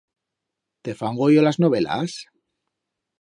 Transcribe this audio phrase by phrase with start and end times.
[0.87, 2.17] Te fan goyo las novelas?